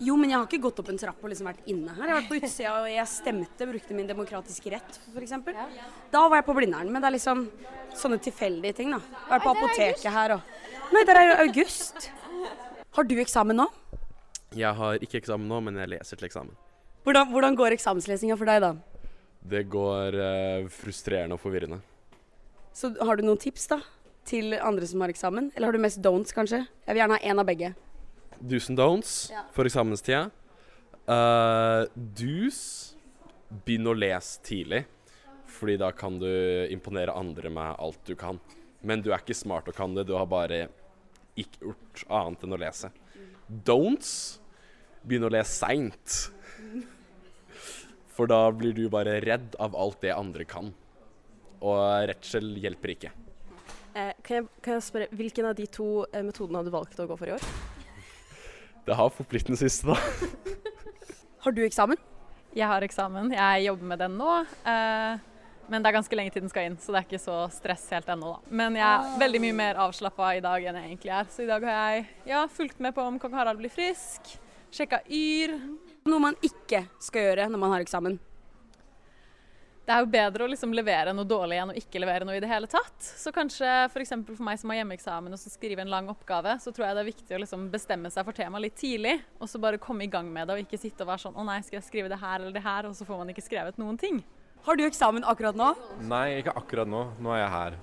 [0.00, 2.06] Jo, men jeg har ikke gått opp en trapp og liksom vært inne her.
[2.06, 5.34] Jeg har vært på utsida og jeg stemte, brukte min demokratiske rett, f.eks.
[6.12, 6.88] Da var jeg på Blindern.
[6.88, 7.42] Men det er liksom
[8.00, 9.02] sånne tilfeldige ting, da.
[9.04, 10.56] Jeg har vært på apoteket her og
[10.90, 12.08] Nei, der er jo August.
[12.96, 13.68] Har du eksamen nå?
[14.58, 16.56] Jeg har ikke eksamen nå, men jeg leser til eksamen.
[17.06, 18.72] Hvordan, hvordan går eksamenslesinga for deg, da?
[19.52, 21.78] Det går eh, frustrerende og forvirrende.
[22.74, 23.78] Så har du noen tips, da?
[24.26, 25.52] Til andre som har eksamen?
[25.54, 26.64] Eller har du mest don'ts, kanskje?
[26.66, 27.70] Jeg vil gjerne ha én av begge.
[28.40, 29.44] Do's and don'ts Ja.
[29.52, 30.30] for eksamenstida.
[31.08, 32.94] Uh, do's
[33.66, 34.84] begynn å lese tidlig,
[35.50, 36.28] fordi da kan du
[36.70, 38.38] imponere andre med alt du kan.
[38.82, 40.68] Men du er ikke smart og kan det, du har bare
[41.36, 42.92] ikke gjort annet enn å lese.
[43.50, 44.12] Don'ts
[45.04, 46.30] begynn å lese seint.
[48.14, 50.72] For da blir du bare redd av alt det andre kan.
[51.60, 53.10] Og redsel hjelper ikke.
[53.94, 57.00] Eh, kan, jeg, kan jeg spørre, Hvilken av de to eh, metodene har du valgt
[57.02, 57.46] å gå for i år?
[58.86, 59.96] Det har forpliktende siste, da.
[61.44, 61.98] Har du eksamen?
[62.56, 63.30] Jeg har eksamen.
[63.32, 64.30] Jeg jobber med den nå.
[64.68, 65.26] eh,
[65.70, 67.84] men det er ganske lenge til den skal inn, så det er ikke så stress
[67.94, 68.32] helt ennå.
[68.34, 68.54] da.
[68.58, 71.28] Men jeg er veldig mye mer avslappa i dag enn jeg egentlig er.
[71.30, 74.32] Så i dag har jeg ja, fulgt med på om kong Harald blir frisk,
[74.74, 75.54] sjekka Yr.
[76.10, 78.18] Noe man ikke skal gjøre når man har eksamen.
[79.90, 82.42] Det er jo bedre å liksom levere noe dårlig enn å ikke levere noe i
[82.42, 82.94] det hele tatt.
[83.02, 84.12] Så kanskje f.eks.
[84.12, 86.94] For, for meg som har hjemmeeksamen og skal skrive en lang oppgave, så tror jeg
[86.94, 90.06] det er viktig å liksom bestemme seg for temaet litt tidlig, og så bare komme
[90.06, 92.12] i gang med det og ikke sitte og være sånn å nei, skal jeg skrive
[92.12, 94.22] det her eller det her, og så får man ikke skrevet noen ting.
[94.62, 95.74] Har du eksamen akkurat nå?
[96.06, 97.04] Nei, ikke akkurat nå.
[97.18, 97.78] Nå er jeg her.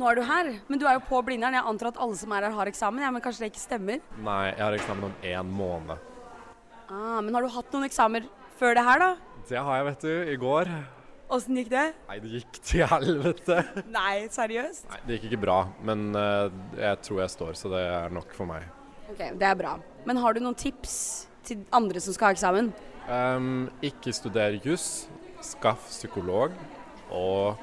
[0.00, 1.54] Nå er du her, men du er jo på Blindern.
[1.54, 4.02] Jeg antar at alle som er her har eksamen, ja, men kanskje det ikke stemmer?
[4.18, 6.08] Nei, jeg har eksamen om én måned.
[6.90, 8.26] Ah, men har du hatt noen eksamer
[8.58, 9.36] før det her, da?
[9.46, 10.16] Det har jeg, vet du.
[10.34, 10.74] I går.
[11.30, 11.84] Åssen gikk det?
[12.08, 13.60] Nei, det gikk til helvete.
[13.94, 14.88] Nei, seriøst?
[14.90, 18.34] Nei, det gikk ikke bra, men uh, jeg tror jeg står, så det er nok
[18.34, 18.66] for meg.
[19.12, 19.76] Ok, det er bra.
[20.08, 20.94] Men har du noen tips
[21.46, 22.72] til andre som skal ha eksamen?
[23.06, 25.06] Um, ikke studer juss,
[25.46, 26.56] skaff psykolog,
[27.14, 27.62] og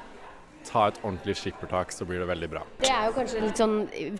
[0.68, 2.64] ta et ordentlig skippertak, så blir det veldig bra.
[2.80, 3.76] Det er jo kanskje litt sånn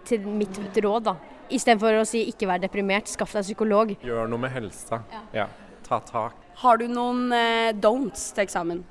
[0.09, 1.17] til mitt råd, da.
[1.49, 3.97] Istedenfor å si ikke vær deprimert, skaff deg psykolog.
[4.05, 5.01] Gjør noe med helsa.
[5.33, 5.49] Ja.
[5.89, 6.37] Ta tak.
[6.61, 8.85] Har du noen uh, don'ts til eksamen?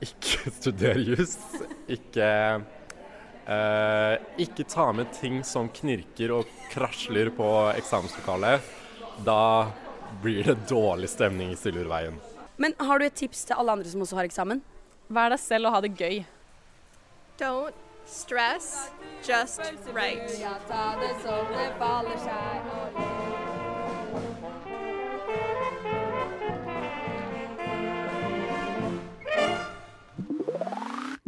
[0.00, 1.36] Ikke studer jus.
[1.90, 2.30] Ikke
[3.46, 8.64] eh, Ikke ta med ting som knirker og krasler på eksamenslokalet.
[9.26, 9.68] Da
[10.22, 12.16] blir det dårlig stemning i Stillurveien.
[12.60, 14.60] Men har du et tips til alle andre som også har eksamen?
[15.10, 16.20] Vær deg selv og ha det gøy.
[17.40, 18.90] Don't stress,
[19.24, 19.60] just
[19.94, 20.28] right.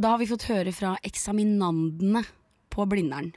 [0.03, 2.25] Da har vi fått høre fra eksaminandene
[2.73, 3.29] på Blindern.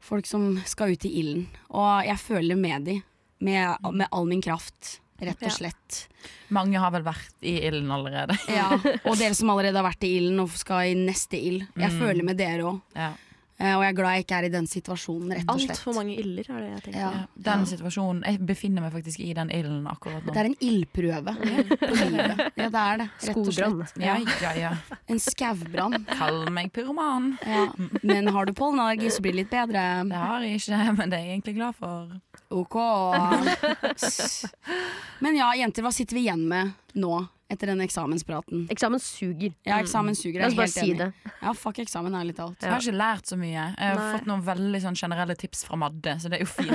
[0.00, 1.46] Folk som skal ut i ilden.
[1.76, 2.94] Og jeg føler med de,
[3.44, 5.98] med, med all min kraft, rett og slett.
[6.54, 8.38] Mange har vel vært i ilden allerede.
[8.48, 8.70] Ja,
[9.04, 11.66] Og dere som allerede har vært i ilden og skal i neste ild.
[11.76, 11.98] Jeg Mm.
[12.00, 12.80] føler med dere òg.
[12.96, 13.10] Ja.
[13.60, 15.74] Og jeg er glad jeg ikke er i den situasjonen, rett og slett.
[15.74, 17.00] Altfor mange iller, er det jeg tenker.
[17.00, 17.10] Ja.
[17.10, 20.32] Ja, den situasjonen Jeg befinner meg faktisk i den ilden akkurat nå.
[20.32, 21.34] Det er en ildprøve.
[21.44, 21.64] Ja,
[22.56, 23.08] det er det.
[23.28, 24.00] Rett og slett.
[24.00, 24.72] Ja, ja, ja.
[25.10, 26.06] En skaubrann.
[26.08, 27.34] Kall meg pyroman.
[27.44, 27.66] Ja.
[28.02, 29.84] Men har du pollenallergi, så blir det litt bedre.
[30.08, 32.16] Det har jeg ikke, men det er jeg egentlig glad for.
[32.50, 32.76] Ok.
[35.22, 37.20] Men ja, jenter, hva sitter vi igjen med nå
[37.50, 38.66] etter den eksamenspraten?
[38.72, 39.52] Eksamen suger.
[39.66, 40.40] Ja, eksamen suger.
[40.44, 40.98] Jeg er helt si enig.
[41.00, 41.34] det.
[41.42, 42.58] Ja, fuck eksamen, ærlig talt.
[42.62, 43.50] Jeg har ikke lært så mye.
[43.56, 44.10] Jeg har Nei.
[44.14, 46.70] fått noen veldig sånn generelle tips fra Madde, så det er jo fint.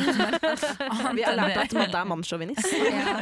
[1.18, 2.72] Vi har lært at Madde er mannssjåvinist.
[2.86, 3.18] Ja.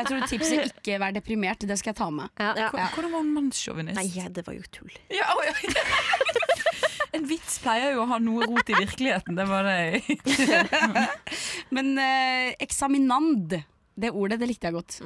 [0.00, 2.30] Jeg tror tipset ikke vær deprimert, det skal jeg ta med.
[2.40, 2.52] Ja.
[2.66, 2.88] Ja.
[2.94, 4.00] Hvordan var hun mannssjåvinist?
[4.00, 4.92] Nei, det var jo tull.
[5.14, 5.54] Ja, oh, ja.
[7.16, 9.34] En vits pleier jo å ha noe rot i virkeligheten.
[9.34, 10.02] Det var det
[11.74, 13.56] Men eh, eksaminand,
[13.98, 15.00] det ordet, det likte jeg godt.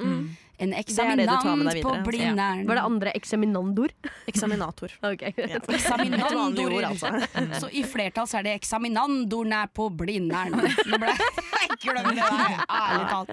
[0.57, 2.59] En eksaminand på Blindern.
[2.61, 2.67] Ja.
[2.67, 3.91] Var det andre eksaminandor?
[4.31, 4.91] Eksaminator.
[5.01, 5.59] okay, ja.
[5.77, 7.11] Eksaminandor, ord, altså.
[7.61, 10.55] Så i flertall så er det eksaminandoren er på Blindern.
[10.55, 13.29] Nå ble jeg glem det der, ærlig talt.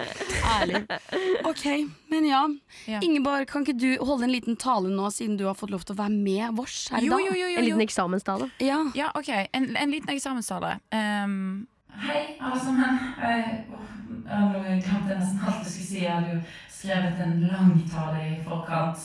[0.53, 0.81] Ærlig.
[1.47, 1.65] Ok,
[2.11, 2.43] men ja.
[2.99, 5.95] Ingeborg, kan ikke du holde en liten tale nå, siden du har fått lov til
[5.95, 7.27] å være med vårs her i Jo, dag?
[7.29, 7.51] jo, jo.
[7.53, 7.87] En liten jo.
[7.87, 8.49] eksamenstale.
[8.63, 8.81] Ja.
[8.97, 9.29] Ja, OK.
[9.53, 10.75] En, en liten eksamenstale.
[10.91, 11.67] Um,
[12.03, 12.99] Hei, alle sammen.
[13.21, 13.65] Jeg,
[14.25, 15.99] jeg glemte nesten alt jeg skulle si.
[16.03, 16.41] Jeg hadde jo
[16.83, 18.97] skrevet en lang tale i forkant.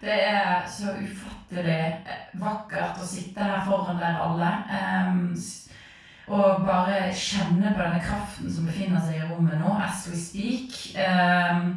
[0.00, 4.48] Det er så ufattelig eh, vakkert å sitte her foran dere alle.
[4.74, 5.28] em,
[6.32, 10.74] og bare kjenne på denne kraften som befinner seg i rommet nå, as we speak.
[10.98, 11.76] Em,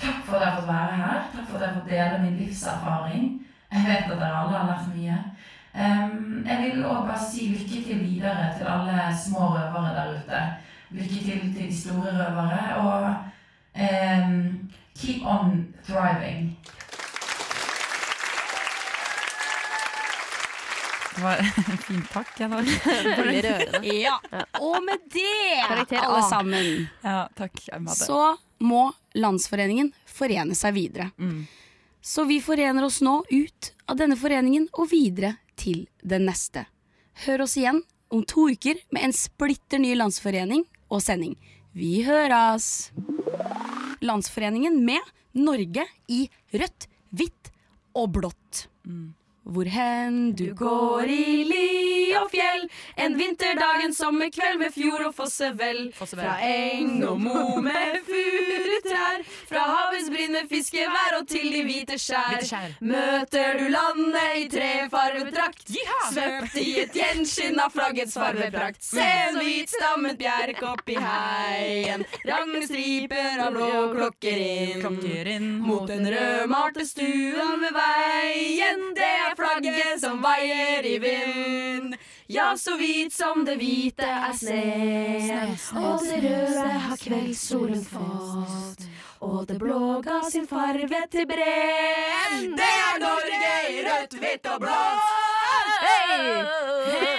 [0.00, 1.22] takk for at jeg har fått være her.
[1.34, 3.30] Takk for at jeg har fått dele min livserfaring.
[3.68, 5.20] Jeg vet at dere alle har lært mye.
[5.76, 10.44] Em, jeg vil òg bare si lykke til videre til alle små røvere der ute.
[10.96, 13.16] Lykke til til de store røvere, og
[14.98, 16.56] keep on thriving.
[21.16, 22.28] Det var en fin takk?
[22.40, 23.94] Veldig rørende.
[24.02, 24.18] ja.
[24.60, 26.28] Og med det, Karakter alle A.
[26.30, 26.68] sammen,
[27.02, 27.58] Ja, takk,
[27.96, 28.84] så må
[29.18, 31.08] Landsforeningen forene seg videre.
[31.18, 31.46] Mm.
[32.02, 36.66] Så vi forener oss nå ut av denne foreningen og videre til den neste.
[37.26, 37.82] Hør oss igjen
[38.14, 41.34] om to uker med en splitter ny landsforening og sending.
[41.74, 42.92] Vi høres!
[44.04, 45.02] Landsforeningen med
[45.38, 47.52] Norge i rødt, hvitt
[47.96, 48.66] og blått.
[49.48, 51.87] Hvor hen du går i li
[52.18, 52.66] og fjell,
[52.96, 55.80] en vinterdag, en sommerkveld med fjord og fossevel.
[55.98, 61.98] Fra eng og mo med furutrær, fra havets brinn med fiskevær og til de hvite
[62.00, 62.46] skjær.
[62.80, 65.74] Møter du landet i trefarvet drakt,
[66.12, 68.82] svøpt i et gjenskinn av flaggets farveprakt.
[68.84, 74.80] Se en hvitstammet bjerk oppi heien, rangle striper av blå klokker inn.
[74.82, 81.97] Klokker inn Mot den rødmalte stua ved veien, det er flagget som veier i vind.
[82.28, 88.84] Ja, så hvit som det hvite er sne, og det røde har kveldssolen fått.
[89.20, 92.52] og det blå ga sin farve til brenn.
[92.58, 95.08] Det er Norge i rødt, hvitt og blått!
[95.88, 96.44] Hey!
[96.92, 97.17] Hey,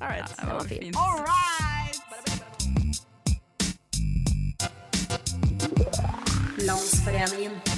[0.00, 0.36] All right.
[0.36, 0.96] Det var fint.
[6.58, 7.69] Landsforeningen.